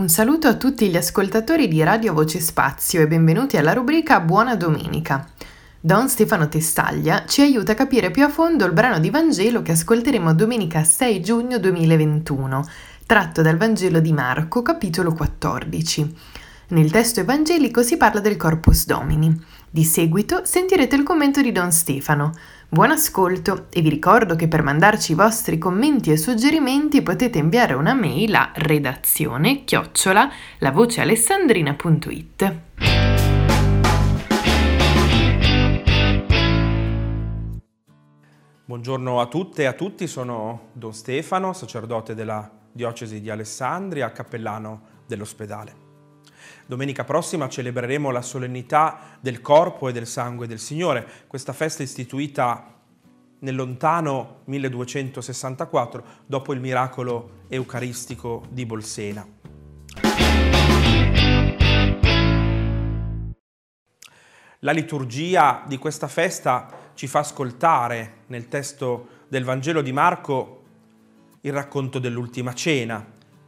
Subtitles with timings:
[0.00, 4.56] Un saluto a tutti gli ascoltatori di Radio Voce Spazio e benvenuti alla rubrica Buona
[4.56, 5.28] Domenica.
[5.78, 9.72] Don Stefano Testaglia ci aiuta a capire più a fondo il brano di Vangelo che
[9.72, 12.64] ascolteremo domenica 6 giugno 2021,
[13.04, 16.16] tratto dal Vangelo di Marco, capitolo 14.
[16.68, 19.38] Nel testo evangelico si parla del Corpus Domini.
[19.72, 22.32] Di seguito sentirete il commento di Don Stefano.
[22.68, 27.74] Buon ascolto e vi ricordo che per mandarci i vostri commenti e suggerimenti potete inviare
[27.74, 30.28] una mail a redazione chiocciola
[30.58, 32.54] lavocealessandrina.it.
[38.64, 44.80] Buongiorno a tutte e a tutti, sono Don Stefano, sacerdote della diocesi di Alessandria, cappellano
[45.06, 45.79] dell'ospedale.
[46.70, 52.76] Domenica prossima celebreremo la solennità del corpo e del sangue del Signore, questa festa istituita
[53.40, 59.26] nel lontano 1264 dopo il miracolo eucaristico di Bolsena.
[64.60, 70.62] La liturgia di questa festa ci fa ascoltare nel testo del Vangelo di Marco
[71.40, 73.04] il racconto dell'ultima cena,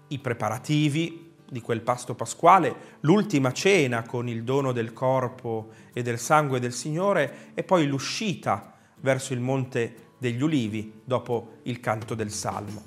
[0.08, 6.18] i preparativi di quel pasto pasquale, l'ultima cena con il dono del corpo e del
[6.18, 12.30] sangue del Signore e poi l'uscita verso il monte degli ulivi dopo il canto del
[12.30, 12.82] Salmo.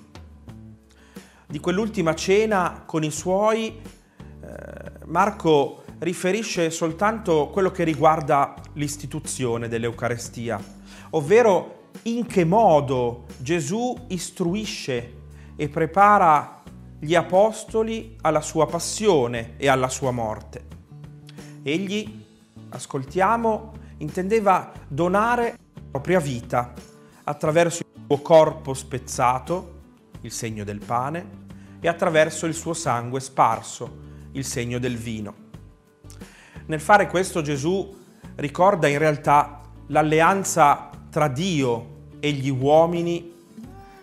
[1.46, 10.60] Di quell'ultima cena con i suoi, eh, Marco riferisce soltanto quello che riguarda l'istituzione dell'Eucarestia,
[11.12, 15.14] ovvero in che modo Gesù istruisce
[15.56, 16.64] e prepara
[17.06, 20.66] gli apostoli alla sua passione e alla sua morte.
[21.62, 22.26] Egli,
[22.70, 26.74] ascoltiamo, intendeva donare la propria vita
[27.26, 29.82] attraverso il suo corpo spezzato,
[30.22, 31.44] il segno del pane,
[31.80, 33.98] e attraverso il suo sangue sparso,
[34.32, 35.36] il segno del vino.
[36.66, 38.04] Nel fare questo Gesù
[38.38, 43.32] ricorda in realtà l'alleanza tra Dio e gli uomini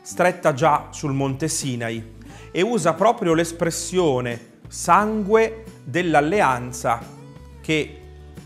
[0.02, 2.20] stretta già sul monte Sinai
[2.50, 7.00] e usa proprio l'espressione sangue dell'alleanza
[7.60, 7.98] che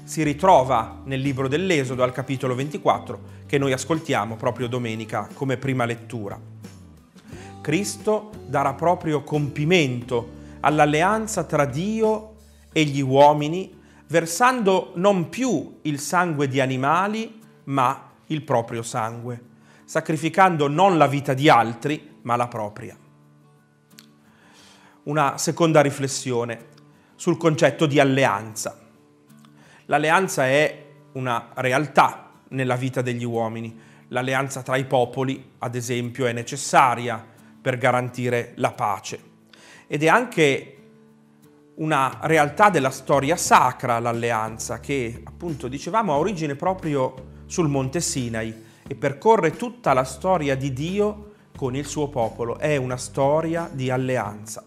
[0.02, 5.84] si ritrova nel libro dell'Esodo al capitolo 24 che noi ascoltiamo proprio domenica come prima
[5.84, 6.38] lettura.
[7.60, 12.34] Cristo darà proprio compimento all'alleanza tra Dio
[12.72, 13.72] e gli uomini
[14.08, 19.40] versando non più il sangue di animali ma il proprio sangue,
[19.84, 22.96] sacrificando non la vita di altri ma la propria
[25.06, 26.74] una seconda riflessione
[27.14, 28.78] sul concetto di alleanza.
[29.86, 33.78] L'alleanza è una realtà nella vita degli uomini.
[34.08, 37.24] L'alleanza tra i popoli, ad esempio, è necessaria
[37.60, 39.20] per garantire la pace.
[39.86, 40.72] Ed è anche
[41.76, 48.64] una realtà della storia sacra, l'alleanza, che appunto dicevamo ha origine proprio sul monte Sinai
[48.84, 52.58] e percorre tutta la storia di Dio con il suo popolo.
[52.58, 54.64] È una storia di alleanza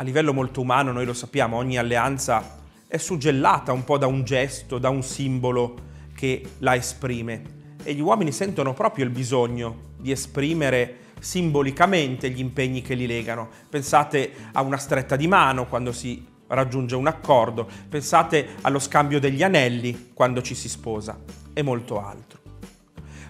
[0.00, 2.56] a livello molto umano, noi lo sappiamo, ogni alleanza
[2.86, 7.58] è suggellata un po' da un gesto, da un simbolo che la esprime.
[7.82, 13.50] E gli uomini sentono proprio il bisogno di esprimere simbolicamente gli impegni che li legano.
[13.68, 19.42] Pensate a una stretta di mano quando si raggiunge un accordo, pensate allo scambio degli
[19.42, 21.20] anelli quando ci si sposa
[21.52, 22.38] e molto altro.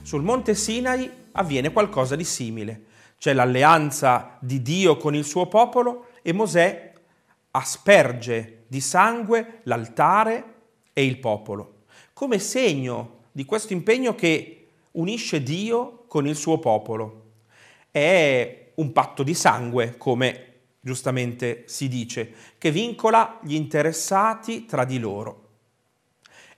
[0.03, 2.85] Sul monte Sinai avviene qualcosa di simile.
[3.19, 6.93] C'è l'alleanza di Dio con il suo popolo e Mosè
[7.53, 10.55] asperge di sangue l'altare
[10.93, 11.83] e il popolo,
[12.13, 17.29] come segno di questo impegno che unisce Dio con il suo popolo.
[17.91, 20.47] È un patto di sangue, come
[20.81, 25.49] giustamente si dice, che vincola gli interessati tra di loro.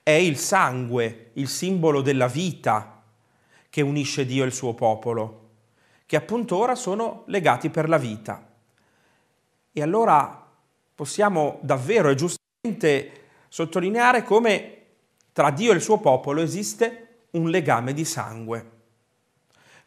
[0.02, 3.02] È il sangue, il simbolo della vita,
[3.70, 5.50] che unisce Dio e il suo popolo,
[6.06, 8.51] che appunto ora sono legati per la vita.
[9.72, 10.46] E allora
[10.94, 14.76] possiamo davvero e giustamente sottolineare come
[15.32, 18.70] tra Dio e il suo popolo esiste un legame di sangue.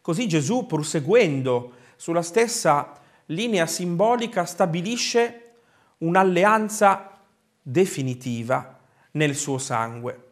[0.02, 2.94] Così Gesù, pur seguendo sulla stessa
[3.28, 5.54] linea simbolica, stabilisce
[6.00, 7.12] un'alleanza
[7.62, 8.80] definitiva
[9.12, 10.32] nel suo sangue.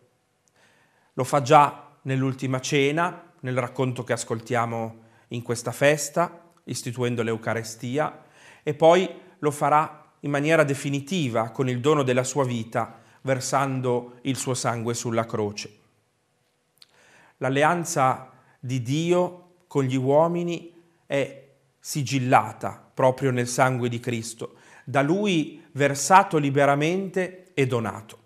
[1.14, 8.26] Lo fa già nell'ultima cena, nel racconto che ascoltiamo in questa festa, istituendo l'Eucarestia,
[8.64, 9.10] e poi
[9.44, 14.94] lo farà in maniera definitiva con il dono della sua vita, versando il suo sangue
[14.94, 15.80] sulla croce.
[17.38, 20.74] L'alleanza di Dio con gli uomini
[21.06, 24.56] è sigillata proprio nel sangue di Cristo,
[24.86, 28.18] da Lui versato liberamente e donato.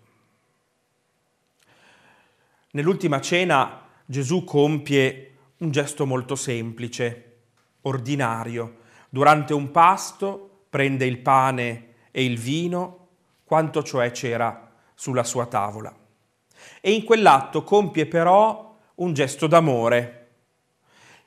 [2.70, 7.38] Nell'ultima cena Gesù compie un gesto molto semplice,
[7.82, 8.76] ordinario.
[9.08, 13.08] Durante un pasto prende il pane e il vino,
[13.44, 15.94] quanto cioè c'era sulla sua tavola.
[16.80, 20.14] E in quell'atto compie però un gesto d'amore.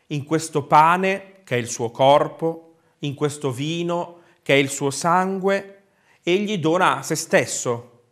[0.08, 4.92] In questo pane, che è il suo corpo, in questo vino, che è il suo
[4.92, 5.84] sangue,
[6.24, 8.04] egli dona se stesso,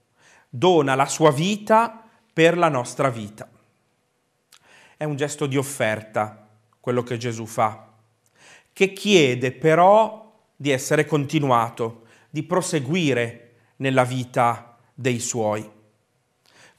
[0.50, 3.50] dona la sua vita per la nostra vita.
[4.98, 6.48] È un gesto di offerta
[6.80, 7.94] quello che Gesù fa,
[8.74, 10.29] che chiede però
[10.61, 15.65] di essere continuato, di proseguire nella vita dei suoi.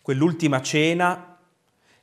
[0.02, 1.38] Quell'ultima cena,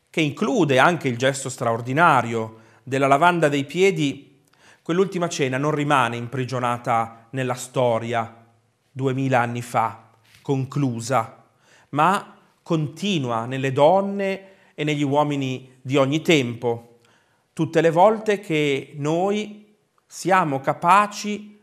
[0.10, 4.42] che include anche il gesto straordinario della lavanda dei piedi,
[4.82, 8.44] quell'ultima cena non rimane imprigionata nella storia
[8.92, 10.10] duemila anni fa,
[10.42, 11.46] conclusa,
[11.90, 14.42] ma continua nelle donne
[14.74, 17.02] e negli uomini di ogni tempo,
[17.54, 19.76] tutte le volte che noi
[20.08, 21.57] siamo capaci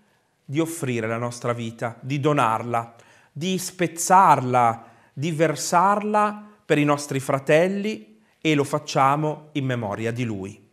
[0.44, 2.94] di offrire la nostra vita, di donarla,
[3.32, 10.63] di spezzarla, di versarla per i nostri fratelli e lo facciamo in memoria di Lui.